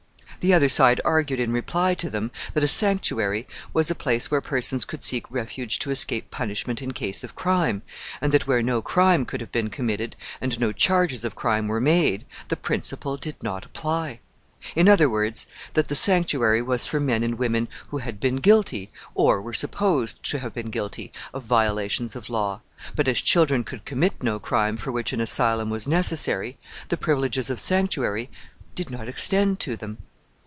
The 0.39 0.55
other 0.55 0.69
side 0.69 0.99
argued 1.05 1.39
in 1.39 1.51
reply 1.53 1.93
to 1.93 2.09
them 2.09 2.31
that 2.55 2.63
a 2.63 2.67
sanctuary 2.67 3.47
was 3.75 3.91
a 3.91 3.93
place 3.93 4.31
where 4.31 4.41
persons 4.41 4.85
could 4.85 5.03
seek 5.03 5.29
refuge 5.29 5.77
to 5.77 5.91
escape 5.91 6.31
punishment 6.31 6.81
in 6.81 6.93
case 6.93 7.23
of 7.23 7.35
crime, 7.35 7.83
and 8.21 8.31
that 8.31 8.47
where 8.47 8.63
no 8.63 8.81
crime 8.81 9.23
could 9.23 9.39
have 9.39 9.51
been 9.51 9.69
committed, 9.69 10.15
and 10.41 10.59
no 10.59 10.71
charges 10.71 11.23
of 11.23 11.35
crime 11.35 11.67
were 11.67 11.79
made, 11.79 12.25
the 12.47 12.55
principle 12.55 13.17
did 13.17 13.35
not 13.43 13.65
apply. 13.65 14.19
In 14.75 14.89
other 14.89 15.07
words, 15.07 15.45
that 15.73 15.89
the 15.89 15.95
sanctuary 15.95 16.63
was 16.63 16.87
for 16.87 16.99
men 16.99 17.21
and 17.21 17.37
women 17.37 17.67
who 17.89 17.99
had 17.99 18.19
been 18.19 18.37
guilty, 18.37 18.89
or 19.13 19.43
were 19.43 19.53
supposed 19.53 20.23
to 20.31 20.39
have 20.39 20.55
been 20.55 20.71
guilty, 20.71 21.11
of 21.35 21.43
violations 21.43 22.15
of 22.15 22.31
law; 22.31 22.61
but 22.95 23.07
as 23.07 23.21
children 23.21 23.63
could 23.63 23.85
commit 23.85 24.23
no 24.23 24.39
crime 24.39 24.75
for 24.75 24.91
which 24.91 25.13
an 25.13 25.21
asylum 25.21 25.69
was 25.69 25.85
necessary, 25.87 26.57
the 26.89 26.97
privileges 26.97 27.51
of 27.51 27.59
sanctuary 27.59 28.27
did 28.73 28.89
not 28.89 29.07
extend 29.07 29.59
to 29.59 29.77
them. 29.77 29.99